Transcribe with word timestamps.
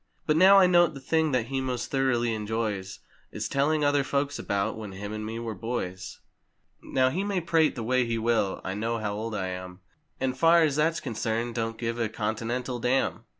But 0.25 0.35
now 0.35 0.57
I 0.57 0.65
note 0.65 0.95
the 0.95 0.99
thing 0.99 1.31
that 1.31 1.45
he 1.49 1.61
most 1.61 1.91
thoroughly 1.91 2.33
enjoys 2.33 3.01
Is 3.31 3.47
telling 3.47 3.85
other 3.85 4.03
folks 4.03 4.39
about, 4.39 4.75
"When 4.75 4.93
him 4.93 5.13
and 5.13 5.23
me 5.23 5.37
were 5.37 5.53
boys!" 5.53 6.21
Now 6.81 7.11
he 7.11 7.23
may 7.23 7.39
prate 7.39 7.75
the 7.75 7.83
way 7.83 8.07
he 8.07 8.17
will, 8.17 8.61
I 8.63 8.73
know 8.73 8.97
how 8.97 9.13
old 9.13 9.35
I 9.35 9.49
am, 9.49 9.79
And 10.19 10.35
far 10.35 10.63
as 10.63 10.75
that's 10.75 11.01
concerned 11.01 11.53
don't 11.53 11.77
give 11.77 11.99
a 11.99 12.09
Continental 12.09 12.79
dam. 12.79 13.25